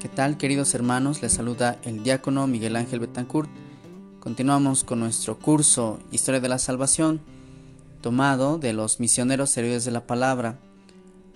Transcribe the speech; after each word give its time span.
¿Qué 0.00 0.10
tal 0.10 0.36
queridos 0.36 0.74
hermanos? 0.74 1.22
Les 1.22 1.32
saluda 1.32 1.78
el 1.82 2.02
diácono 2.02 2.46
Miguel 2.46 2.76
Ángel 2.76 3.00
Betancourt. 3.00 3.48
Continuamos 4.20 4.84
con 4.84 5.00
nuestro 5.00 5.38
curso 5.38 5.98
Historia 6.12 6.40
de 6.40 6.50
la 6.50 6.58
Salvación, 6.58 7.22
tomado 8.02 8.58
de 8.58 8.74
los 8.74 9.00
misioneros 9.00 9.56
héroes 9.56 9.86
de 9.86 9.92
la 9.92 10.06
palabra. 10.06 10.58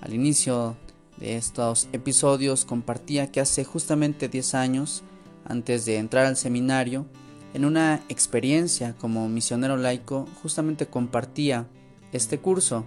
Al 0.02 0.12
inicio 0.12 0.76
de 1.16 1.36
estos 1.36 1.88
episodios 1.92 2.66
compartía 2.66 3.32
que 3.32 3.40
hace 3.40 3.64
justamente 3.64 4.28
10 4.28 4.54
años, 4.54 5.04
antes 5.46 5.86
de 5.86 5.96
entrar 5.96 6.26
al 6.26 6.36
seminario, 6.36 7.06
en 7.54 7.64
una 7.64 8.02
experiencia 8.10 8.94
como 8.98 9.26
misionero 9.30 9.78
laico, 9.78 10.28
justamente 10.42 10.86
compartía 10.86 11.66
este 12.12 12.38
curso, 12.38 12.84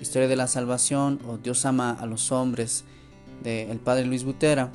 Historia 0.00 0.28
de 0.28 0.36
la 0.36 0.46
Salvación 0.46 1.20
o 1.28 1.36
Dios 1.36 1.66
ama 1.66 1.92
a 1.92 2.06
los 2.06 2.32
hombres, 2.32 2.84
del 3.44 3.78
padre 3.80 4.06
Luis 4.06 4.24
Butera. 4.24 4.72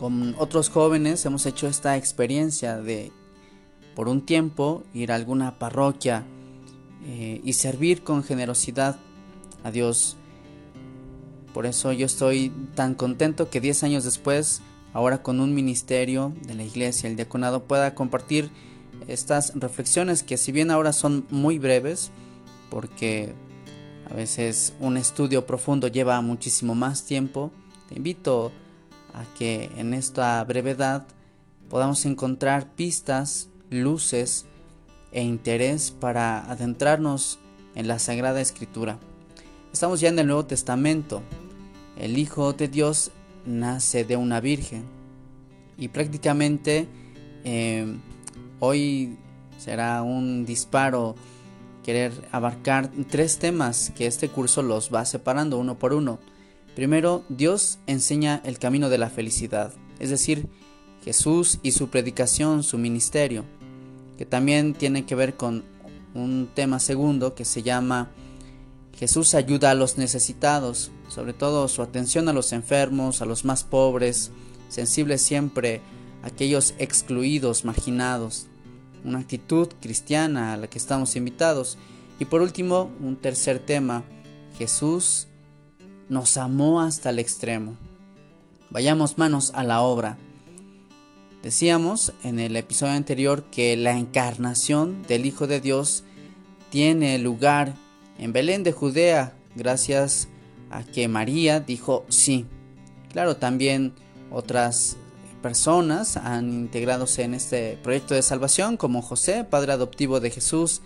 Con 0.00 0.34
otros 0.38 0.70
jóvenes 0.70 1.26
hemos 1.26 1.44
hecho 1.44 1.66
esta 1.68 1.98
experiencia 1.98 2.78
de 2.78 3.12
por 3.94 4.08
un 4.08 4.24
tiempo 4.24 4.82
ir 4.94 5.12
a 5.12 5.14
alguna 5.14 5.58
parroquia 5.58 6.24
eh, 7.04 7.42
y 7.44 7.52
servir 7.52 8.02
con 8.02 8.24
generosidad 8.24 8.96
a 9.62 9.70
Dios. 9.70 10.16
Por 11.52 11.66
eso 11.66 11.92
yo 11.92 12.06
estoy 12.06 12.50
tan 12.74 12.94
contento 12.94 13.50
que 13.50 13.60
10 13.60 13.82
años 13.82 14.04
después, 14.04 14.62
ahora 14.94 15.22
con 15.22 15.38
un 15.38 15.54
ministerio 15.54 16.32
de 16.46 16.54
la 16.54 16.62
iglesia, 16.64 17.10
el 17.10 17.16
diaconado, 17.16 17.64
pueda 17.64 17.94
compartir 17.94 18.50
estas 19.06 19.52
reflexiones 19.54 20.22
que 20.22 20.38
si 20.38 20.50
bien 20.50 20.70
ahora 20.70 20.94
son 20.94 21.26
muy 21.28 21.58
breves, 21.58 22.10
porque 22.70 23.34
a 24.10 24.14
veces 24.14 24.72
un 24.80 24.96
estudio 24.96 25.44
profundo 25.44 25.88
lleva 25.88 26.18
muchísimo 26.22 26.74
más 26.74 27.04
tiempo, 27.04 27.50
te 27.90 27.96
invito 27.96 28.46
a 28.46 28.69
que 29.38 29.70
en 29.76 29.94
esta 29.94 30.42
brevedad 30.44 31.06
podamos 31.68 32.04
encontrar 32.06 32.70
pistas, 32.74 33.48
luces 33.70 34.46
e 35.12 35.22
interés 35.22 35.90
para 35.90 36.50
adentrarnos 36.50 37.38
en 37.74 37.88
la 37.88 37.98
Sagrada 37.98 38.40
Escritura. 38.40 38.98
Estamos 39.72 40.00
ya 40.00 40.08
en 40.08 40.18
el 40.18 40.26
Nuevo 40.26 40.46
Testamento. 40.46 41.22
El 41.96 42.18
Hijo 42.18 42.52
de 42.52 42.68
Dios 42.68 43.12
nace 43.46 44.04
de 44.04 44.16
una 44.16 44.40
virgen 44.40 44.84
y 45.78 45.88
prácticamente 45.88 46.88
eh, 47.44 47.96
hoy 48.58 49.16
será 49.58 50.02
un 50.02 50.44
disparo 50.44 51.14
querer 51.82 52.12
abarcar 52.32 52.90
tres 53.10 53.38
temas 53.38 53.90
que 53.96 54.06
este 54.06 54.28
curso 54.28 54.62
los 54.62 54.92
va 54.92 55.04
separando 55.04 55.58
uno 55.58 55.78
por 55.78 55.92
uno. 55.92 56.18
Primero, 56.74 57.24
Dios 57.28 57.78
enseña 57.86 58.40
el 58.44 58.58
camino 58.58 58.88
de 58.88 58.98
la 58.98 59.10
felicidad, 59.10 59.72
es 59.98 60.10
decir, 60.10 60.48
Jesús 61.04 61.58
y 61.62 61.72
su 61.72 61.88
predicación, 61.88 62.62
su 62.62 62.78
ministerio, 62.78 63.44
que 64.18 64.26
también 64.26 64.74
tiene 64.74 65.06
que 65.06 65.14
ver 65.14 65.36
con 65.36 65.64
un 66.14 66.48
tema 66.54 66.78
segundo 66.78 67.34
que 67.34 67.44
se 67.44 67.62
llama 67.62 68.10
Jesús 69.00 69.34
ayuda 69.34 69.70
a 69.70 69.74
los 69.74 69.96
necesitados, 69.96 70.90
sobre 71.08 71.32
todo 71.32 71.68
su 71.68 71.80
atención 71.80 72.28
a 72.28 72.34
los 72.34 72.52
enfermos, 72.52 73.22
a 73.22 73.24
los 73.24 73.46
más 73.46 73.64
pobres, 73.64 74.30
sensible 74.68 75.16
siempre 75.16 75.80
a 76.22 76.26
aquellos 76.26 76.74
excluidos, 76.78 77.64
marginados, 77.64 78.46
una 79.02 79.20
actitud 79.20 79.68
cristiana 79.80 80.52
a 80.52 80.58
la 80.58 80.68
que 80.68 80.76
estamos 80.76 81.16
invitados. 81.16 81.78
Y 82.18 82.26
por 82.26 82.42
último, 82.42 82.90
un 83.00 83.16
tercer 83.16 83.58
tema, 83.58 84.04
Jesús 84.58 85.28
nos 86.10 86.36
amó 86.36 86.80
hasta 86.82 87.10
el 87.10 87.18
extremo. 87.18 87.76
Vayamos 88.68 89.16
manos 89.16 89.52
a 89.54 89.62
la 89.62 89.80
obra. 89.80 90.18
Decíamos 91.42 92.12
en 92.22 92.38
el 92.38 92.56
episodio 92.56 92.92
anterior 92.92 93.44
que 93.44 93.76
la 93.76 93.96
encarnación 93.96 95.02
del 95.04 95.24
Hijo 95.24 95.46
de 95.46 95.60
Dios 95.60 96.04
tiene 96.68 97.18
lugar 97.18 97.74
en 98.18 98.32
Belén 98.32 98.62
de 98.64 98.72
Judea 98.72 99.34
gracias 99.54 100.28
a 100.70 100.82
que 100.84 101.08
María 101.08 101.60
dijo 101.60 102.04
sí. 102.08 102.44
Claro, 103.10 103.36
también 103.36 103.94
otras 104.30 104.96
personas 105.42 106.16
han 106.16 106.52
integradose 106.52 107.22
en 107.22 107.34
este 107.34 107.78
proyecto 107.82 108.14
de 108.14 108.22
salvación, 108.22 108.76
como 108.76 109.00
José, 109.00 109.44
padre 109.44 109.72
adoptivo 109.72 110.20
de 110.20 110.30
Jesús. 110.30 110.82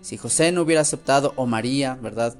Si 0.00 0.16
José 0.16 0.52
no 0.52 0.62
hubiera 0.62 0.82
aceptado, 0.82 1.32
o 1.36 1.46
María, 1.46 1.98
¿verdad? 2.00 2.36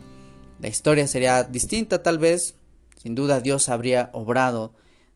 La 0.61 0.69
historia 0.69 1.07
sería 1.07 1.45
distinta 1.45 2.03
tal 2.03 2.19
vez. 2.19 2.55
Sin 3.03 3.15
duda 3.15 3.41
Dios 3.41 3.69
habría 3.69 4.11
obrado 4.13 4.73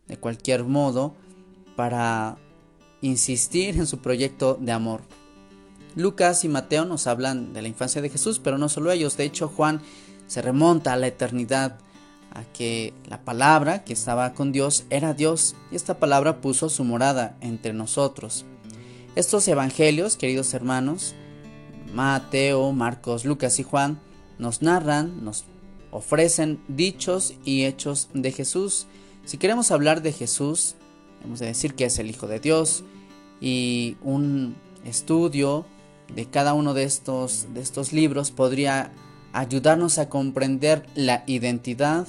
de 0.07 0.17
cualquier 0.17 0.65
modo 0.65 1.15
para 1.77 2.37
insistir 3.01 3.77
en 3.77 3.87
su 3.87 3.99
proyecto 3.99 4.59
de 4.61 4.73
amor. 4.73 5.03
Lucas 5.97 6.45
y 6.45 6.49
Mateo 6.49 6.85
nos 6.85 7.07
hablan 7.07 7.53
de 7.53 7.63
la 7.63 7.69
infancia 7.69 8.03
de 8.03 8.11
Jesús, 8.11 8.39
pero 8.39 8.59
no 8.59 8.69
solo 8.69 8.93
ellos. 8.93 9.17
De 9.17 9.25
hecho, 9.25 9.49
Juan 9.49 9.81
se 10.27 10.43
remonta 10.43 10.93
a 10.93 10.97
la 10.97 11.09
eternidad 11.09 11.79
a 12.33 12.45
que 12.45 12.95
la 13.09 13.23
palabra 13.25 13.83
que 13.83 13.93
estaba 13.93 14.35
con 14.35 14.53
Dios 14.53 14.85
era 14.91 15.15
Dios 15.15 15.57
y 15.73 15.77
esta 15.77 15.99
palabra 15.99 16.41
puso 16.41 16.69
su 16.69 16.85
morada 16.85 17.37
entre 17.41 17.73
nosotros. 17.73 18.45
Estos 19.17 19.49
evangelios, 19.49 20.17
queridos 20.17 20.55
hermanos, 20.55 21.15
Mateo, 21.93 22.71
Marcos, 22.71 23.25
Lucas 23.25 23.59
y 23.59 23.65
Juan, 23.65 23.99
nos 24.41 24.63
narran, 24.63 25.25
nos 25.25 25.45
ofrecen 25.91 26.61
dichos 26.67 27.35
y 27.45 27.65
hechos 27.65 28.09
de 28.15 28.33
Jesús. 28.33 28.87
Si 29.25 29.39
queremos 29.39 29.71
hablar 29.71 30.03
de 30.03 30.13
Jesús, 30.13 30.77
hemos 31.23 31.39
de 31.39 31.47
decir 31.47 31.75
que 31.75 31.85
es 31.85 31.99
el 31.99 32.11
Hijo 32.11 32.27
de 32.27 32.41
Dios 32.41 32.83
y 33.41 33.97
un 34.03 34.57
estudio 34.85 35.67
de 36.15 36.27
cada 36.27 36.55
uno 36.55 36.75
de 36.75 36.85
estos, 36.85 37.49
de 37.55 37.61
estos 37.61 37.93
libros 37.93 38.31
podría 38.31 38.93
ayudarnos 39.33 39.99
a 39.99 40.09
comprender 40.09 40.87
la 40.95 41.23
identidad, 41.27 42.09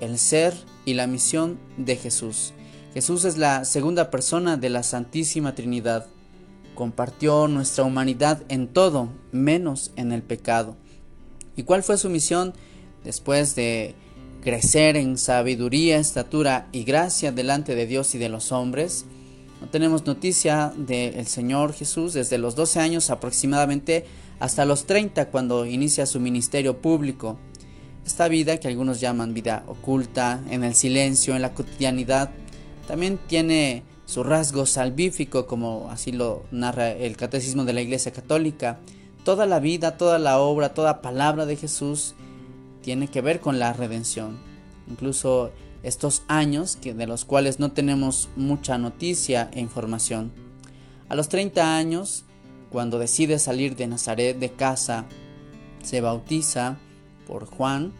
el 0.00 0.18
ser 0.18 0.54
y 0.84 0.94
la 0.94 1.06
misión 1.06 1.58
de 1.76 1.96
Jesús. 1.96 2.54
Jesús 2.94 3.24
es 3.24 3.38
la 3.38 3.64
segunda 3.64 4.10
persona 4.10 4.56
de 4.56 4.70
la 4.70 4.82
Santísima 4.82 5.54
Trinidad. 5.54 6.06
Compartió 6.74 7.48
nuestra 7.48 7.84
humanidad 7.84 8.42
en 8.48 8.68
todo, 8.68 9.08
menos 9.32 9.92
en 9.96 10.12
el 10.12 10.22
pecado. 10.22 10.76
¿Y 11.56 11.64
cuál 11.64 11.82
fue 11.82 11.98
su 11.98 12.08
misión 12.08 12.54
después 13.04 13.54
de 13.54 13.94
crecer 14.42 14.96
en 14.96 15.18
sabiduría, 15.18 15.98
estatura 15.98 16.68
y 16.72 16.84
gracia 16.84 17.32
delante 17.32 17.74
de 17.74 17.86
Dios 17.86 18.14
y 18.14 18.18
de 18.18 18.28
los 18.28 18.52
hombres? 18.52 19.04
No 19.60 19.68
tenemos 19.68 20.06
noticia 20.06 20.72
del 20.76 21.26
Señor 21.26 21.72
Jesús 21.72 22.14
desde 22.14 22.38
los 22.38 22.56
12 22.56 22.80
años 22.80 23.10
aproximadamente 23.10 24.04
hasta 24.40 24.64
los 24.64 24.86
30 24.86 25.30
cuando 25.30 25.66
inicia 25.66 26.04
su 26.04 26.18
ministerio 26.18 26.78
público. 26.80 27.38
Esta 28.04 28.26
vida 28.26 28.58
que 28.58 28.66
algunos 28.66 28.98
llaman 28.98 29.34
vida 29.34 29.62
oculta, 29.68 30.42
en 30.50 30.64
el 30.64 30.74
silencio, 30.74 31.36
en 31.36 31.42
la 31.42 31.54
cotidianidad, 31.54 32.30
también 32.88 33.20
tiene 33.28 33.84
su 34.04 34.24
rasgo 34.24 34.66
salvífico, 34.66 35.46
como 35.46 35.88
así 35.90 36.10
lo 36.10 36.42
narra 36.50 36.90
el 36.90 37.16
Catecismo 37.16 37.64
de 37.64 37.72
la 37.72 37.82
Iglesia 37.82 38.12
Católica. 38.12 38.80
Toda 39.24 39.46
la 39.46 39.60
vida, 39.60 39.96
toda 39.96 40.18
la 40.18 40.38
obra, 40.38 40.74
toda 40.74 41.00
palabra 41.00 41.46
de 41.46 41.56
Jesús 41.56 42.14
tiene 42.82 43.08
que 43.08 43.20
ver 43.20 43.40
con 43.40 43.58
la 43.58 43.72
redención. 43.72 44.38
Incluso 44.90 45.52
estos 45.82 46.22
años 46.28 46.76
que, 46.76 46.94
de 46.94 47.06
los 47.06 47.24
cuales 47.24 47.60
no 47.60 47.72
tenemos 47.72 48.28
mucha 48.36 48.78
noticia 48.78 49.50
e 49.52 49.60
información. 49.60 50.32
A 51.08 51.14
los 51.14 51.28
30 51.28 51.76
años, 51.76 52.24
cuando 52.70 52.98
decide 52.98 53.38
salir 53.38 53.76
de 53.76 53.86
Nazaret 53.86 54.38
de 54.38 54.50
casa, 54.50 55.06
se 55.82 56.00
bautiza 56.00 56.78
por 57.26 57.46
Juan 57.46 57.92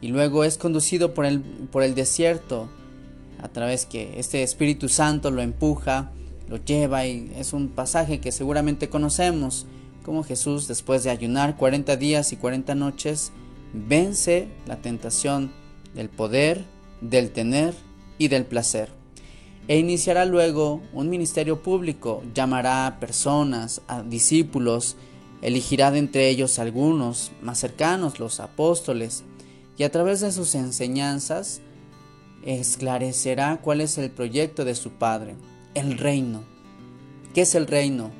y 0.00 0.08
luego 0.08 0.44
es 0.44 0.58
conducido 0.58 1.14
por 1.14 1.24
el, 1.24 1.40
por 1.40 1.82
el 1.82 1.94
desierto 1.94 2.68
a 3.42 3.48
través 3.48 3.86
que 3.86 4.18
este 4.18 4.42
Espíritu 4.42 4.88
Santo 4.88 5.30
lo 5.30 5.42
empuja, 5.42 6.10
lo 6.48 6.56
lleva 6.56 7.06
y 7.06 7.32
es 7.36 7.52
un 7.52 7.68
pasaje 7.68 8.20
que 8.20 8.32
seguramente 8.32 8.88
conocemos, 8.88 9.66
como 10.08 10.24
Jesús 10.24 10.66
después 10.68 11.04
de 11.04 11.10
ayunar 11.10 11.58
40 11.58 11.98
días 11.98 12.32
y 12.32 12.36
40 12.36 12.74
noches 12.74 13.30
vence 13.74 14.48
la 14.66 14.76
tentación 14.76 15.52
del 15.94 16.08
poder, 16.08 16.64
del 17.02 17.30
tener 17.30 17.74
y 18.16 18.28
del 18.28 18.46
placer. 18.46 18.88
E 19.68 19.78
iniciará 19.78 20.24
luego 20.24 20.80
un 20.94 21.10
ministerio 21.10 21.62
público, 21.62 22.22
llamará 22.32 22.86
a 22.86 23.00
personas, 23.00 23.82
a 23.86 24.02
discípulos, 24.02 24.96
elegirá 25.42 25.90
de 25.90 25.98
entre 25.98 26.30
ellos 26.30 26.58
algunos 26.58 27.30
más 27.42 27.58
cercanos, 27.58 28.18
los 28.18 28.40
apóstoles, 28.40 29.24
y 29.76 29.82
a 29.82 29.92
través 29.92 30.22
de 30.22 30.32
sus 30.32 30.54
enseñanzas 30.54 31.60
esclarecerá 32.46 33.60
cuál 33.60 33.82
es 33.82 33.98
el 33.98 34.10
proyecto 34.10 34.64
de 34.64 34.74
su 34.74 34.92
Padre, 34.92 35.34
el 35.74 35.98
reino. 35.98 36.44
¿Qué 37.34 37.42
es 37.42 37.54
el 37.54 37.66
reino? 37.66 38.10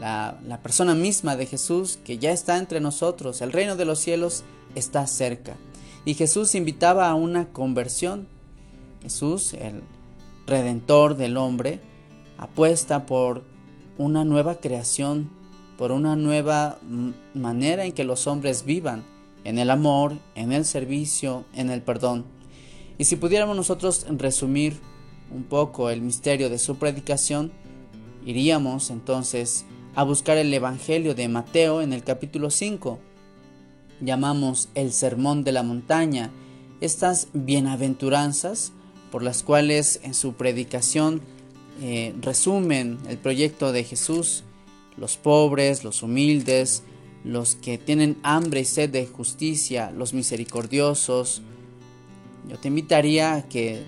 La, 0.00 0.60
persona 0.62 0.94
misma 0.94 1.36
de 1.36 1.46
Jesús 1.46 1.98
que 2.04 2.18
ya 2.18 2.30
está 2.30 2.58
entre 2.58 2.80
nosotros, 2.80 3.40
el 3.40 3.52
reino 3.52 3.76
de 3.76 3.84
los 3.84 3.98
cielos 3.98 4.44
está 4.74 5.06
cerca. 5.06 5.56
Y 6.04 6.14
Jesús 6.14 6.54
invitaba 6.54 7.08
a 7.08 7.14
una 7.14 7.48
conversión. 7.52 8.28
Jesús, 9.02 9.54
el 9.54 9.82
redentor 10.46 11.16
del 11.16 11.36
hombre, 11.36 11.80
apuesta 12.38 13.06
por 13.06 13.44
una 13.98 14.24
nueva 14.24 14.60
creación, 14.60 15.30
por 15.78 15.92
una 15.92 16.16
nueva 16.16 16.78
manera 17.34 17.84
en 17.84 17.92
que 17.92 18.04
los 18.04 18.26
hombres 18.26 18.64
vivan, 18.64 19.04
en 19.44 19.58
el 19.58 19.70
amor, 19.70 20.18
en 20.34 20.52
el 20.52 20.64
servicio, 20.64 21.44
en 21.54 21.70
el 21.70 21.82
perdón. 21.82 22.24
Y 22.98 23.04
si 23.04 23.16
pudiéramos 23.16 23.56
nosotros 23.56 24.06
resumir 24.10 24.78
un 25.30 25.44
poco 25.44 25.90
el 25.90 26.00
misterio 26.02 26.50
de 26.50 26.58
su 26.58 26.76
predicación, 26.76 27.52
iríamos 28.24 28.90
entonces 28.90 29.64
a 29.96 30.04
buscar 30.04 30.36
el 30.36 30.52
Evangelio 30.52 31.14
de 31.14 31.26
Mateo 31.26 31.80
en 31.80 31.94
el 31.94 32.04
capítulo 32.04 32.50
5. 32.50 32.98
Llamamos 34.02 34.68
el 34.74 34.92
Sermón 34.92 35.42
de 35.42 35.52
la 35.52 35.62
Montaña, 35.62 36.30
estas 36.82 37.28
bienaventuranzas 37.32 38.72
por 39.10 39.22
las 39.22 39.42
cuales 39.42 40.00
en 40.02 40.12
su 40.12 40.34
predicación 40.34 41.22
eh, 41.80 42.14
resumen 42.20 42.98
el 43.08 43.16
proyecto 43.16 43.72
de 43.72 43.84
Jesús, 43.84 44.44
los 44.98 45.16
pobres, 45.16 45.82
los 45.82 46.02
humildes, 46.02 46.82
los 47.24 47.54
que 47.54 47.78
tienen 47.78 48.18
hambre 48.22 48.60
y 48.60 48.64
sed 48.66 48.90
de 48.90 49.06
justicia, 49.06 49.90
los 49.92 50.12
misericordiosos. 50.12 51.40
Yo 52.50 52.58
te 52.58 52.68
invitaría 52.68 53.32
a 53.32 53.48
que 53.48 53.82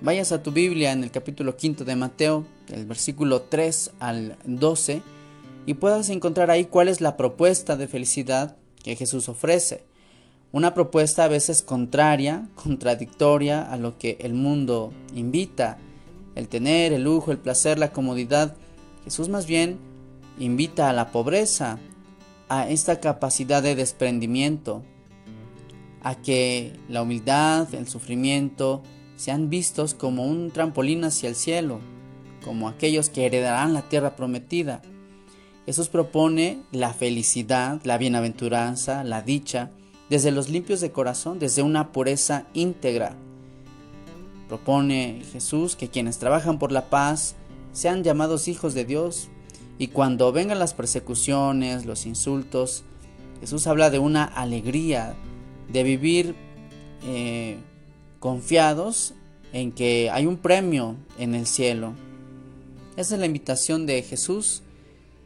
vayas 0.00 0.32
a 0.32 0.42
tu 0.42 0.50
Biblia 0.50 0.90
en 0.90 1.04
el 1.04 1.12
capítulo 1.12 1.54
5 1.56 1.84
de 1.84 1.94
Mateo, 1.94 2.44
del 2.66 2.86
versículo 2.86 3.42
3 3.42 3.92
al 4.00 4.36
12, 4.44 5.13
y 5.66 5.74
puedas 5.74 6.08
encontrar 6.10 6.50
ahí 6.50 6.66
cuál 6.66 6.88
es 6.88 7.00
la 7.00 7.16
propuesta 7.16 7.76
de 7.76 7.88
felicidad 7.88 8.56
que 8.82 8.96
Jesús 8.96 9.28
ofrece. 9.28 9.84
Una 10.52 10.74
propuesta 10.74 11.24
a 11.24 11.28
veces 11.28 11.62
contraria, 11.62 12.48
contradictoria 12.54 13.62
a 13.62 13.76
lo 13.76 13.98
que 13.98 14.18
el 14.20 14.34
mundo 14.34 14.92
invita, 15.14 15.78
el 16.34 16.48
tener, 16.48 16.92
el 16.92 17.04
lujo, 17.04 17.32
el 17.32 17.38
placer, 17.38 17.78
la 17.78 17.92
comodidad. 17.92 18.56
Jesús 19.04 19.28
más 19.28 19.46
bien 19.46 19.78
invita 20.38 20.90
a 20.90 20.92
la 20.92 21.10
pobreza, 21.10 21.78
a 22.48 22.68
esta 22.68 23.00
capacidad 23.00 23.62
de 23.62 23.74
desprendimiento, 23.74 24.82
a 26.02 26.16
que 26.16 26.78
la 26.88 27.02
humildad, 27.02 27.74
el 27.74 27.88
sufrimiento 27.88 28.82
sean 29.16 29.48
vistos 29.48 29.94
como 29.94 30.26
un 30.26 30.50
trampolín 30.50 31.04
hacia 31.04 31.28
el 31.28 31.34
cielo, 31.34 31.80
como 32.44 32.68
aquellos 32.68 33.08
que 33.08 33.24
heredarán 33.24 33.72
la 33.72 33.88
tierra 33.88 34.16
prometida. 34.16 34.82
Jesús 35.66 35.88
propone 35.88 36.62
la 36.72 36.92
felicidad, 36.92 37.80
la 37.84 37.98
bienaventuranza, 37.98 39.02
la 39.02 39.22
dicha, 39.22 39.70
desde 40.10 40.30
los 40.30 40.50
limpios 40.50 40.80
de 40.80 40.92
corazón, 40.92 41.38
desde 41.38 41.62
una 41.62 41.92
pureza 41.92 42.46
íntegra. 42.52 43.16
Propone 44.48 45.22
Jesús 45.32 45.74
que 45.74 45.88
quienes 45.88 46.18
trabajan 46.18 46.58
por 46.58 46.70
la 46.70 46.90
paz 46.90 47.34
sean 47.72 48.04
llamados 48.04 48.46
hijos 48.46 48.74
de 48.74 48.84
Dios 48.84 49.28
y 49.78 49.88
cuando 49.88 50.32
vengan 50.32 50.58
las 50.58 50.74
persecuciones, 50.74 51.86
los 51.86 52.06
insultos, 52.06 52.84
Jesús 53.40 53.66
habla 53.66 53.90
de 53.90 53.98
una 53.98 54.24
alegría, 54.24 55.16
de 55.72 55.82
vivir 55.82 56.34
eh, 57.04 57.56
confiados 58.20 59.14
en 59.52 59.72
que 59.72 60.10
hay 60.10 60.26
un 60.26 60.36
premio 60.36 60.96
en 61.18 61.34
el 61.34 61.46
cielo. 61.46 61.94
Esa 62.96 63.14
es 63.14 63.20
la 63.20 63.26
invitación 63.26 63.86
de 63.86 64.02
Jesús, 64.02 64.62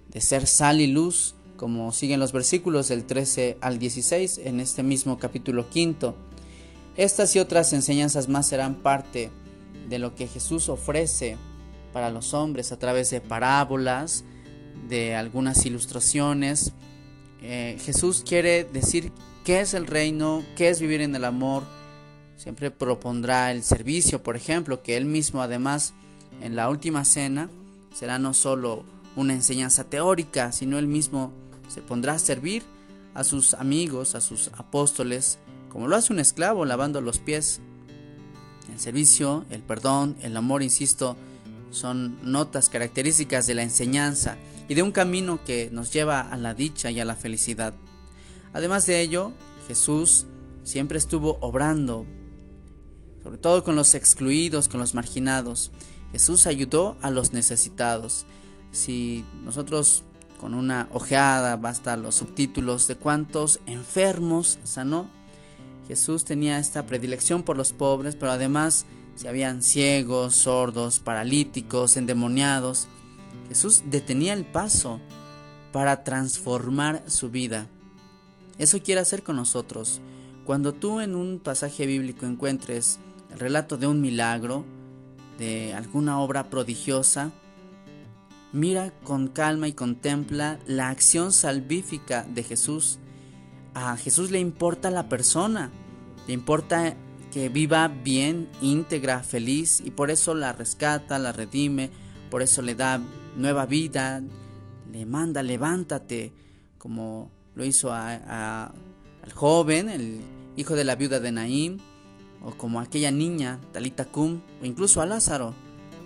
de 0.08 0.20
ser 0.20 0.46
sal 0.46 0.81
y 0.81 0.87
luz, 0.87 1.34
como 1.56 1.93
siguen 1.93 2.20
los 2.20 2.32
versículos 2.32 2.88
del 2.88 3.05
13 3.05 3.58
al 3.60 3.78
16 3.78 4.38
en 4.44 4.60
este 4.60 4.82
mismo 4.82 5.19
capítulo 5.19 5.69
quinto. 5.69 6.16
Estas 6.96 7.34
y 7.37 7.38
otras 7.38 7.72
enseñanzas 7.72 8.28
más 8.28 8.49
serán 8.49 8.76
parte 8.76 9.31
de 9.88 9.99
lo 9.99 10.14
que 10.14 10.26
Jesús 10.26 10.69
ofrece 10.69 11.37
para 11.93 12.10
los 12.10 12.34
hombres 12.34 12.72
a 12.72 12.78
través 12.78 13.10
de 13.10 13.20
parábolas, 13.20 14.25
de 14.88 15.14
algunas 15.14 15.64
ilustraciones. 15.66 16.72
Eh, 17.43 17.78
Jesús 17.84 18.25
quiere 18.26 18.64
decir 18.64 19.12
qué 19.44 19.60
es 19.60 19.75
el 19.75 19.87
reino, 19.87 20.44
qué 20.56 20.69
es 20.69 20.81
vivir 20.81 21.00
en 21.00 21.14
el 21.14 21.25
amor. 21.25 21.64
Siempre 22.37 22.70
propondrá 22.70 23.50
el 23.50 23.62
servicio, 23.62 24.22
por 24.22 24.37
ejemplo, 24.37 24.82
que 24.82 24.96
él 24.96 25.05
mismo 25.05 25.43
además 25.43 25.94
en 26.40 26.55
la 26.55 26.69
última 26.69 27.05
cena 27.05 27.50
será 27.94 28.19
no 28.19 28.34
solo 28.34 28.84
una 29.19 29.35
enseñanza 29.35 29.85
teórica, 29.85 30.53
sino 30.53 30.79
él 30.79 30.87
mismo 30.87 31.32
se 31.69 31.82
pondrá 31.82 32.15
a 32.15 32.19
servir 32.19 32.62
a 33.15 33.25
sus 33.25 33.55
amigos, 33.55 34.15
a 34.15 34.20
sus 34.20 34.49
apóstoles, 34.56 35.38
como 35.69 35.88
lo 35.88 35.97
hace 35.97 36.12
un 36.12 36.20
esclavo 36.20 36.65
lavando 36.65 37.00
los 37.00 37.19
pies. 37.19 37.61
El 38.73 38.79
servicio, 38.79 39.44
el 39.50 39.62
perdón, 39.62 40.17
el 40.23 40.37
amor, 40.37 40.62
insisto, 40.62 41.17
son 41.70 42.19
notas 42.23 42.69
características 42.69 43.47
de 43.47 43.55
la 43.55 43.62
enseñanza 43.62 44.37
y 44.69 44.75
de 44.75 44.82
un 44.82 44.93
camino 44.93 45.41
que 45.44 45.69
nos 45.73 45.93
lleva 45.93 46.20
a 46.20 46.37
la 46.37 46.55
dicha 46.55 46.91
y 46.91 47.00
a 47.00 47.05
la 47.05 47.17
felicidad. 47.17 47.75
Además 48.53 48.87
de 48.87 49.00
ello, 49.00 49.32
Jesús 49.67 50.26
siempre 50.62 50.99
estuvo 50.99 51.38
obrando, 51.41 52.06
sobre 53.23 53.38
todo 53.38 53.65
con 53.65 53.75
los 53.75 53.94
excluidos, 53.94 54.69
con 54.69 54.81
los 54.81 54.94
marginados. 54.94 55.73
Jesús 56.12 56.47
ayudó 56.47 56.97
a 57.03 57.11
los 57.11 57.32
necesitados. 57.32 58.26
Si 58.73 59.25
nosotros 59.44 60.05
con 60.38 60.55
una 60.55 60.88
ojeada, 60.93 61.56
basta 61.56 61.97
los 61.97 62.15
subtítulos 62.15 62.87
de 62.87 62.97
cuántos 62.97 63.61
enfermos 63.67 64.59
sanó. 64.65 65.09
Jesús 65.88 66.25
tenía 66.25 66.59
esta 66.59 66.87
predilección 66.87 67.43
por 67.43 67.56
los 67.56 67.73
pobres, 67.73 68.15
pero 68.15 68.32
además 68.32 68.87
si 69.17 69.26
habían 69.26 69.62
ciegos, 69.62 70.37
sordos, 70.37 71.00
paralíticos, 71.00 71.97
endemoniados, 71.97 72.87
Jesús 73.49 73.82
detenía 73.87 74.32
el 74.32 74.44
paso 74.44 75.00
para 75.73 76.05
transformar 76.05 77.03
su 77.09 77.31
vida. 77.31 77.67
Eso 78.59 78.81
quiere 78.81 79.00
hacer 79.00 79.23
con 79.23 79.37
nosotros. 79.37 80.00
Cuando 80.44 80.73
tú 80.73 81.00
en 81.00 81.15
un 81.15 81.41
pasaje 81.41 81.85
bíblico 81.87 82.26
encuentres 82.26 83.00
el 83.32 83.38
relato 83.38 83.76
de 83.76 83.87
un 83.87 84.00
milagro, 84.00 84.65
de 85.38 85.75
alguna 85.75 86.20
obra 86.20 86.49
prodigiosa, 86.49 87.32
Mira 88.58 88.90
con 89.05 89.28
calma 89.28 89.69
y 89.69 89.72
contempla 89.72 90.58
la 90.66 90.88
acción 90.88 91.31
salvífica 91.31 92.25
de 92.25 92.43
Jesús. 92.43 92.99
A 93.72 93.96
Jesús 93.96 94.32
le 94.32 94.40
importa 94.40 94.90
la 94.90 95.08
persona, 95.08 95.70
le 96.26 96.34
importa 96.34 96.96
que 97.31 97.50
viva 97.50 97.87
bien, 97.87 98.49
íntegra, 98.60 99.22
feliz 99.22 99.81
y 99.84 99.93
por 99.93 100.10
eso 100.10 100.34
la 100.34 100.52
rescata, 100.52 101.20
la 101.20 101.31
redime, 101.31 101.93
por 102.32 102.43
eso 102.43 102.60
le 102.60 102.74
da 102.74 103.00
nueva 103.36 103.65
vida, 103.65 104.24
le 104.91 105.06
manda 105.06 105.44
levántate, 105.44 106.32
como 106.79 107.31
lo 107.55 107.65
hizo 107.65 107.93
al 107.93 108.72
joven, 109.36 109.88
el 109.88 110.20
hijo 110.56 110.74
de 110.74 110.82
la 110.82 110.96
viuda 110.96 111.20
de 111.20 111.31
Naín, 111.31 111.79
o 112.43 112.50
como 112.50 112.81
aquella 112.81 113.12
niña, 113.12 113.60
Talita 113.72 114.06
Kum, 114.06 114.41
o 114.60 114.65
incluso 114.67 115.00
a 115.00 115.06
Lázaro, 115.06 115.55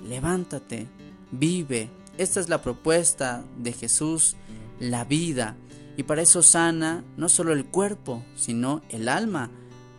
levántate, 0.07 0.87
vive, 1.31 1.89
esta 2.19 2.41
es 2.41 2.49
la 2.49 2.63
propuesta 2.63 3.45
de 3.59 3.73
Jesús, 3.73 4.37
la 4.79 5.05
vida, 5.05 5.57
y 5.97 6.05
para 6.05 6.23
eso 6.23 6.43
sana 6.43 7.05
no 7.17 7.29
solo 7.29 7.53
el 7.53 7.67
cuerpo, 7.67 8.25
sino 8.35 8.83
el 8.89 9.09
alma, 9.09 9.51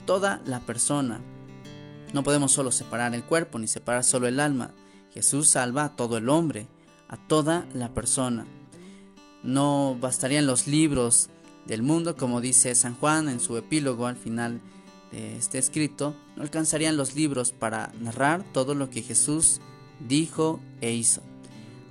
toda 0.05 0.41
la 0.45 0.59
persona. 0.59 1.21
No 2.13 2.23
podemos 2.23 2.51
solo 2.51 2.71
separar 2.71 3.13
el 3.15 3.23
cuerpo 3.23 3.59
ni 3.59 3.67
separar 3.67 4.03
solo 4.03 4.27
el 4.27 4.39
alma. 4.39 4.71
Jesús 5.13 5.49
salva 5.49 5.85
a 5.85 5.95
todo 5.95 6.17
el 6.17 6.29
hombre, 6.29 6.67
a 7.07 7.17
toda 7.17 7.67
la 7.73 7.93
persona. 7.93 8.45
No 9.43 9.97
bastarían 9.99 10.45
los 10.45 10.67
libros 10.67 11.29
del 11.65 11.83
mundo, 11.83 12.15
como 12.15 12.41
dice 12.41 12.75
San 12.75 12.95
Juan 12.95 13.29
en 13.29 13.39
su 13.39 13.57
epílogo 13.57 14.07
al 14.07 14.15
final 14.15 14.61
de 15.11 15.37
este 15.37 15.59
escrito, 15.59 16.15
no 16.35 16.41
alcanzarían 16.41 16.97
los 16.97 17.15
libros 17.15 17.51
para 17.51 17.91
narrar 17.99 18.43
todo 18.51 18.73
lo 18.73 18.89
que 18.89 19.03
Jesús 19.03 19.61
dijo 19.99 20.59
e 20.81 20.91
hizo. 20.91 21.21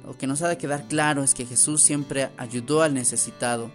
Lo 0.05 0.17
que 0.19 0.27
nos 0.27 0.43
ha 0.43 0.49
de 0.49 0.59
quedar 0.59 0.89
claro 0.89 1.23
es 1.23 1.35
que 1.35 1.47
Jesús 1.47 1.83
siempre 1.83 2.31
ayudó 2.37 2.83
al 2.83 2.95
necesitado, 2.95 3.71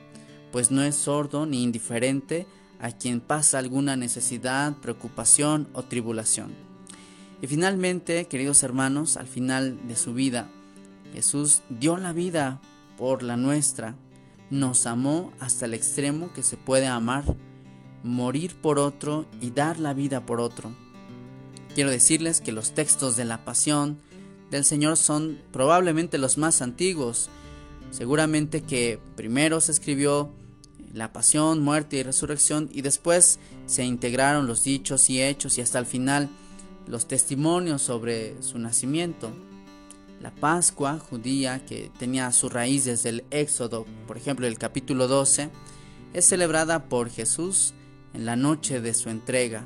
pues 0.51 0.71
no 0.71 0.83
es 0.83 0.95
sordo 0.95 1.45
ni 1.45 1.63
indiferente 1.63 2.47
a 2.79 2.91
quien 2.91 3.21
pasa 3.21 3.59
alguna 3.59 3.95
necesidad, 3.95 4.75
preocupación 4.77 5.67
o 5.73 5.83
tribulación. 5.83 6.53
Y 7.41 7.47
finalmente, 7.47 8.25
queridos 8.25 8.63
hermanos, 8.63 9.17
al 9.17 9.27
final 9.27 9.87
de 9.87 9.95
su 9.95 10.13
vida, 10.13 10.49
Jesús 11.13 11.61
dio 11.69 11.97
la 11.97 12.13
vida 12.13 12.59
por 12.97 13.23
la 13.23 13.37
nuestra, 13.37 13.95
nos 14.49 14.85
amó 14.85 15.31
hasta 15.39 15.65
el 15.65 15.73
extremo 15.73 16.31
que 16.33 16.43
se 16.43 16.57
puede 16.57 16.87
amar, 16.87 17.23
morir 18.03 18.55
por 18.55 18.79
otro 18.79 19.25
y 19.41 19.51
dar 19.51 19.79
la 19.79 19.93
vida 19.93 20.25
por 20.25 20.39
otro. 20.39 20.71
Quiero 21.75 21.91
decirles 21.91 22.41
que 22.41 22.51
los 22.51 22.71
textos 22.71 23.15
de 23.15 23.25
la 23.25 23.45
pasión, 23.45 23.99
del 24.51 24.65
Señor 24.65 24.97
son 24.97 25.39
probablemente 25.51 26.17
los 26.17 26.37
más 26.37 26.61
antiguos. 26.61 27.29
Seguramente 27.91 28.61
que 28.61 28.99
primero 29.15 29.61
se 29.61 29.71
escribió 29.71 30.31
la 30.93 31.13
pasión, 31.13 31.61
muerte 31.61 31.97
y 31.97 32.03
resurrección 32.03 32.69
y 32.71 32.81
después 32.81 33.39
se 33.65 33.85
integraron 33.85 34.47
los 34.47 34.63
dichos 34.63 35.09
y 35.09 35.21
hechos 35.21 35.57
y 35.57 35.61
hasta 35.61 35.79
el 35.79 35.85
final 35.85 36.29
los 36.87 37.07
testimonios 37.07 37.81
sobre 37.81 38.41
su 38.41 38.57
nacimiento. 38.59 39.31
La 40.21 40.33
Pascua 40.33 40.97
judía, 40.97 41.63
que 41.65 41.91
tenía 41.99 42.31
su 42.31 42.49
raíz 42.49 42.85
desde 42.85 43.09
el 43.09 43.25
Éxodo, 43.29 43.85
por 44.07 44.17
ejemplo 44.17 44.47
el 44.47 44.57
capítulo 44.57 45.07
12, 45.07 45.49
es 46.13 46.25
celebrada 46.25 46.85
por 46.89 47.09
Jesús 47.09 47.73
en 48.13 48.25
la 48.25 48.35
noche 48.35 48.81
de 48.81 48.93
su 48.93 49.09
entrega. 49.09 49.65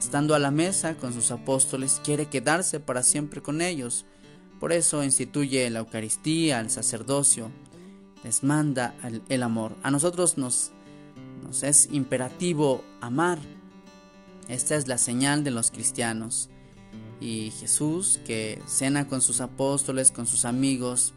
Estando 0.00 0.34
a 0.34 0.38
la 0.38 0.50
mesa 0.50 0.96
con 0.96 1.12
sus 1.12 1.30
apóstoles, 1.30 2.00
quiere 2.02 2.24
quedarse 2.24 2.80
para 2.80 3.02
siempre 3.02 3.42
con 3.42 3.60
ellos. 3.60 4.06
Por 4.58 4.72
eso 4.72 5.04
instituye 5.04 5.68
la 5.68 5.80
Eucaristía, 5.80 6.58
el 6.58 6.70
sacerdocio, 6.70 7.50
les 8.24 8.42
manda 8.42 8.94
el, 9.28 9.42
amor. 9.42 9.76
A 9.82 9.90
nosotros 9.90 10.38
nos, 10.38 10.72
nos 11.42 11.62
es 11.62 11.90
imperativo 11.92 12.82
amar. 13.02 13.38
Esta 14.48 14.74
es 14.74 14.88
la 14.88 14.96
señal 14.96 15.44
de 15.44 15.50
los 15.50 15.70
cristianos. 15.70 16.48
Y 17.20 17.52
Jesús, 17.60 18.20
que 18.24 18.58
cena 18.66 19.06
con 19.06 19.20
sus 19.20 19.42
apóstoles, 19.42 20.12
con 20.12 20.26
sus 20.26 20.46
amigos, 20.46 21.12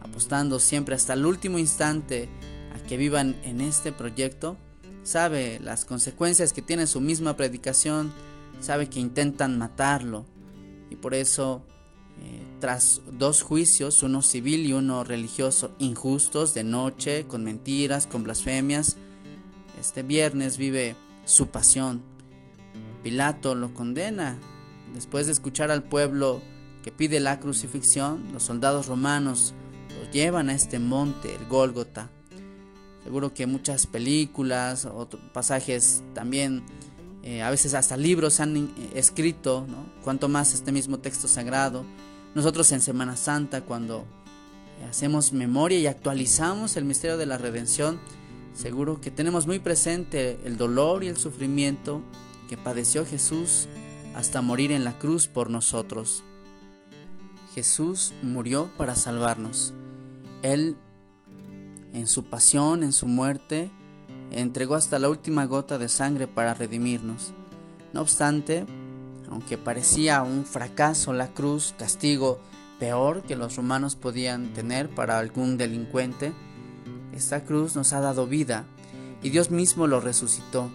apostando 0.00 0.58
siempre 0.58 0.96
hasta 0.96 1.12
el 1.12 1.24
último 1.24 1.60
instante 1.60 2.28
a 2.74 2.84
que 2.84 2.96
vivan 2.96 3.36
en 3.44 3.60
este 3.60 3.92
proyecto, 3.92 4.56
sabe 5.04 5.60
las 5.60 5.84
consecuencias 5.84 6.52
que 6.52 6.62
tiene 6.62 6.88
su 6.88 7.00
misma 7.00 7.36
predicación, 7.36 8.12
sabe 8.60 8.88
que 8.88 8.98
intentan 8.98 9.58
matarlo 9.58 10.26
y 10.90 10.96
por 10.96 11.14
eso 11.14 11.62
eh, 12.20 12.42
tras 12.60 13.02
dos 13.12 13.42
juicios, 13.42 14.02
uno 14.02 14.22
civil 14.22 14.66
y 14.66 14.72
uno 14.72 15.04
religioso, 15.04 15.74
injustos, 15.78 16.54
de 16.54 16.64
noche, 16.64 17.26
con 17.26 17.44
mentiras, 17.44 18.06
con 18.06 18.24
blasfemias, 18.24 18.96
este 19.78 20.02
viernes 20.02 20.56
vive 20.56 20.96
su 21.24 21.48
pasión. 21.48 22.02
Pilato 23.02 23.54
lo 23.54 23.74
condena. 23.74 24.38
Después 24.94 25.26
de 25.26 25.32
escuchar 25.32 25.70
al 25.70 25.82
pueblo 25.82 26.40
que 26.82 26.92
pide 26.92 27.20
la 27.20 27.40
crucifixión, 27.40 28.32
los 28.32 28.44
soldados 28.44 28.86
romanos 28.86 29.52
lo 29.98 30.10
llevan 30.10 30.48
a 30.48 30.54
este 30.54 30.78
monte, 30.78 31.34
el 31.34 31.46
Gólgota. 31.46 32.10
Seguro 33.04 33.34
que 33.34 33.46
muchas 33.46 33.86
películas, 33.86 34.88
pasajes 35.32 36.02
también, 36.14 36.64
eh, 37.22 37.42
a 37.42 37.50
veces 37.50 37.74
hasta 37.74 37.96
libros 37.96 38.40
han 38.40 38.56
eh, 38.56 38.70
escrito, 38.94 39.66
¿no? 39.68 39.86
cuanto 40.02 40.28
más 40.28 40.54
este 40.54 40.72
mismo 40.72 40.98
texto 40.98 41.28
sagrado. 41.28 41.84
Nosotros 42.34 42.72
en 42.72 42.80
Semana 42.80 43.16
Santa, 43.16 43.60
cuando 43.60 44.06
hacemos 44.88 45.32
memoria 45.32 45.78
y 45.78 45.86
actualizamos 45.86 46.76
el 46.76 46.86
misterio 46.86 47.18
de 47.18 47.26
la 47.26 47.38
redención, 47.38 48.00
seguro 48.54 49.00
que 49.00 49.10
tenemos 49.10 49.46
muy 49.46 49.58
presente 49.58 50.38
el 50.44 50.56
dolor 50.56 51.04
y 51.04 51.08
el 51.08 51.16
sufrimiento 51.16 52.02
que 52.48 52.56
padeció 52.56 53.04
Jesús 53.06 53.68
hasta 54.14 54.42
morir 54.42 54.72
en 54.72 54.84
la 54.84 54.98
cruz 54.98 55.26
por 55.26 55.50
nosotros. 55.50 56.24
Jesús 57.54 58.14
murió 58.22 58.70
para 58.76 58.96
salvarnos. 58.96 59.74
Él 60.42 60.76
en 61.94 62.08
su 62.08 62.24
pasión, 62.24 62.82
en 62.82 62.92
su 62.92 63.06
muerte, 63.06 63.70
entregó 64.30 64.74
hasta 64.74 64.98
la 64.98 65.08
última 65.08 65.46
gota 65.46 65.78
de 65.78 65.88
sangre 65.88 66.26
para 66.26 66.52
redimirnos. 66.52 67.32
No 67.92 68.00
obstante, 68.00 68.66
aunque 69.30 69.56
parecía 69.56 70.22
un 70.22 70.44
fracaso 70.44 71.12
la 71.12 71.28
cruz, 71.28 71.74
castigo 71.78 72.40
peor 72.80 73.22
que 73.22 73.36
los 73.36 73.56
romanos 73.56 73.94
podían 73.94 74.52
tener 74.52 74.92
para 74.92 75.18
algún 75.18 75.56
delincuente, 75.56 76.32
esta 77.14 77.44
cruz 77.44 77.76
nos 77.76 77.92
ha 77.92 78.00
dado 78.00 78.26
vida 78.26 78.66
y 79.22 79.30
Dios 79.30 79.50
mismo 79.50 79.86
lo 79.86 80.00
resucitó. 80.00 80.70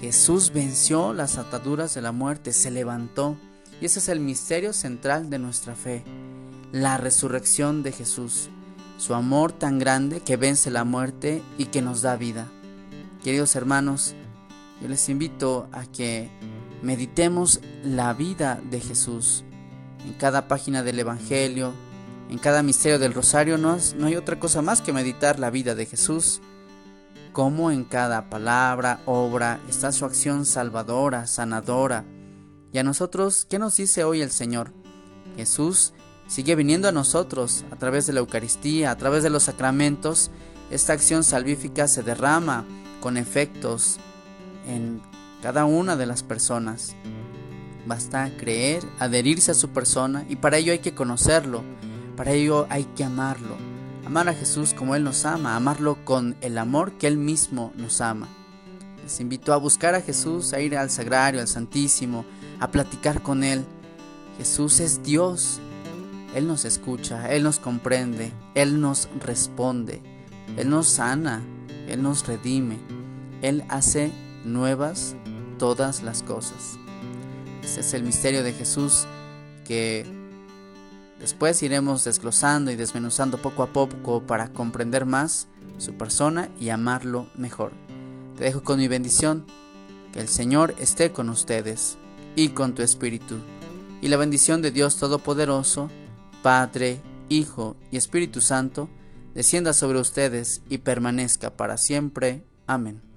Jesús 0.00 0.52
venció 0.52 1.12
las 1.12 1.36
ataduras 1.36 1.94
de 1.94 2.00
la 2.00 2.12
muerte, 2.12 2.54
se 2.54 2.70
levantó 2.70 3.36
y 3.80 3.84
ese 3.84 3.98
es 3.98 4.08
el 4.08 4.20
misterio 4.20 4.72
central 4.72 5.28
de 5.28 5.38
nuestra 5.38 5.74
fe, 5.74 6.04
la 6.72 6.96
resurrección 6.96 7.82
de 7.82 7.92
Jesús 7.92 8.48
su 8.98 9.14
amor 9.14 9.52
tan 9.52 9.78
grande 9.78 10.20
que 10.20 10.36
vence 10.36 10.70
la 10.70 10.84
muerte 10.84 11.40
y 11.56 11.66
que 11.66 11.80
nos 11.80 12.02
da 12.02 12.16
vida. 12.16 12.48
Queridos 13.22 13.56
hermanos, 13.56 14.14
yo 14.82 14.88
les 14.88 15.08
invito 15.08 15.68
a 15.72 15.86
que 15.86 16.30
meditemos 16.82 17.60
la 17.82 18.12
vida 18.12 18.60
de 18.70 18.80
Jesús. 18.80 19.44
En 20.04 20.12
cada 20.14 20.48
página 20.48 20.82
del 20.82 20.98
Evangelio, 20.98 21.72
en 22.28 22.38
cada 22.38 22.62
misterio 22.62 22.98
del 22.98 23.14
Rosario, 23.14 23.56
no, 23.56 23.78
hay 24.04 24.16
otra 24.16 24.38
cosa 24.38 24.62
más 24.62 24.82
que 24.82 24.92
meditar 24.92 25.38
la 25.38 25.50
vida 25.50 25.74
de 25.74 25.86
Jesús. 25.86 26.40
Como 27.32 27.70
en 27.70 27.84
cada 27.84 28.28
palabra, 28.28 29.00
obra, 29.06 29.60
está 29.68 29.92
su 29.92 30.06
acción 30.06 30.44
salvadora, 30.44 31.28
sanadora. 31.28 32.04
Y 32.72 32.78
a 32.78 32.82
nosotros, 32.82 33.46
¿qué 33.48 33.60
nos 33.60 33.76
dice 33.76 34.02
hoy 34.02 34.22
el 34.22 34.30
Señor? 34.30 34.72
Jesús 35.36 35.94
sigue 36.28 36.54
viniendo 36.54 36.86
a 36.86 36.92
nosotros 36.92 37.64
a 37.72 37.76
través 37.76 38.06
de 38.06 38.12
la 38.12 38.20
Eucaristía, 38.20 38.92
a 38.92 38.96
través 38.96 39.24
de 39.24 39.30
los 39.30 39.44
sacramentos. 39.44 40.30
Esta 40.70 40.92
acción 40.92 41.24
salvífica 41.24 41.88
se 41.88 42.04
derrama 42.04 42.64
con 43.00 43.16
efectos 43.16 43.98
en 44.68 45.00
cada 45.42 45.64
una 45.64 45.96
de 45.96 46.06
las 46.06 46.22
personas. 46.22 46.94
Basta 47.86 48.30
creer, 48.36 48.84
adherirse 48.98 49.52
a 49.52 49.54
su 49.54 49.70
persona 49.70 50.26
y 50.28 50.36
para 50.36 50.58
ello 50.58 50.72
hay 50.72 50.80
que 50.80 50.94
conocerlo, 50.94 51.64
para 52.16 52.32
ello 52.32 52.66
hay 52.68 52.84
que 52.84 53.02
amarlo. 53.04 53.56
Amar 54.04 54.28
a 54.28 54.34
Jesús 54.34 54.74
como 54.74 54.94
Él 54.94 55.04
nos 55.04 55.24
ama, 55.24 55.56
amarlo 55.56 56.04
con 56.04 56.36
el 56.42 56.58
amor 56.58 56.92
que 56.92 57.06
Él 57.06 57.16
mismo 57.16 57.72
nos 57.76 58.00
ama. 58.00 58.28
Les 59.02 59.20
invito 59.20 59.54
a 59.54 59.56
buscar 59.56 59.94
a 59.94 60.02
Jesús, 60.02 60.52
a 60.52 60.60
ir 60.60 60.76
al 60.76 60.90
sagrario, 60.90 61.40
al 61.40 61.48
Santísimo, 61.48 62.26
a 62.60 62.70
platicar 62.70 63.22
con 63.22 63.42
Él. 63.42 63.64
Jesús 64.36 64.80
es 64.80 65.02
Dios, 65.02 65.60
él 66.34 66.46
nos 66.46 66.64
escucha, 66.64 67.32
Él 67.32 67.42
nos 67.42 67.58
comprende, 67.58 68.32
Él 68.54 68.80
nos 68.80 69.08
responde, 69.20 70.02
Él 70.56 70.68
nos 70.68 70.86
sana, 70.86 71.42
Él 71.88 72.02
nos 72.02 72.26
redime, 72.26 72.78
Él 73.42 73.64
hace 73.68 74.12
nuevas 74.44 75.16
todas 75.58 76.02
las 76.02 76.22
cosas. 76.22 76.78
Ese 77.62 77.80
es 77.80 77.94
el 77.94 78.02
misterio 78.02 78.42
de 78.42 78.52
Jesús 78.52 79.06
que 79.64 80.06
después 81.18 81.62
iremos 81.62 82.04
desglosando 82.04 82.70
y 82.70 82.76
desmenuzando 82.76 83.38
poco 83.38 83.62
a 83.62 83.72
poco 83.72 84.22
para 84.22 84.52
comprender 84.52 85.06
más 85.06 85.48
su 85.78 85.94
persona 85.94 86.50
y 86.60 86.68
amarlo 86.68 87.28
mejor. 87.36 87.72
Te 88.36 88.44
dejo 88.44 88.62
con 88.62 88.78
mi 88.78 88.88
bendición, 88.88 89.46
que 90.12 90.20
el 90.20 90.28
Señor 90.28 90.74
esté 90.78 91.12
con 91.12 91.28
ustedes 91.28 91.98
y 92.36 92.50
con 92.50 92.74
tu 92.74 92.82
espíritu, 92.82 93.36
y 94.00 94.08
la 94.08 94.16
bendición 94.16 94.62
de 94.62 94.70
Dios 94.70 94.96
Todopoderoso, 94.96 95.90
Padre, 96.42 97.00
Hijo 97.28 97.76
y 97.90 97.96
Espíritu 97.96 98.40
Santo, 98.40 98.88
descienda 99.34 99.72
sobre 99.72 100.00
ustedes 100.00 100.62
y 100.68 100.78
permanezca 100.78 101.56
para 101.56 101.76
siempre. 101.76 102.44
Amén. 102.66 103.07